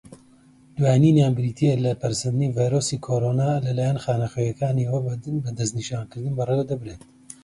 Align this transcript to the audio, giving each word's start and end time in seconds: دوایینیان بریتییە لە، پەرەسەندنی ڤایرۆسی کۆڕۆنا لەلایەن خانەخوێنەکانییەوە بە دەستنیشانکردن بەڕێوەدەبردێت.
دوایینیان 0.77 1.33
بریتییە 1.37 1.75
لە، 1.83 1.91
پەرەسەندنی 2.01 2.53
ڤایرۆسی 2.55 3.01
کۆڕۆنا 3.05 3.49
لەلایەن 3.65 4.01
خانەخوێنەکانییەوە 4.03 4.99
بە 5.45 5.51
دەستنیشانکردن 5.59 6.33
بەڕێوەدەبردێت. 6.35 7.01